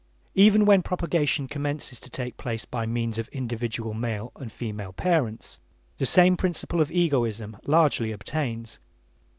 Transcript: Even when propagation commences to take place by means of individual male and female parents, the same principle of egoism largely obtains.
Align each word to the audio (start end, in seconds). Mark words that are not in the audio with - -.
Even 0.33 0.65
when 0.65 0.81
propagation 0.81 1.47
commences 1.47 1.99
to 1.99 2.09
take 2.09 2.35
place 2.35 2.65
by 2.65 2.87
means 2.87 3.19
of 3.19 3.27
individual 3.27 3.93
male 3.93 4.31
and 4.35 4.51
female 4.51 4.93
parents, 4.93 5.59
the 5.97 6.07
same 6.07 6.35
principle 6.35 6.81
of 6.81 6.91
egoism 6.91 7.55
largely 7.67 8.11
obtains. 8.11 8.79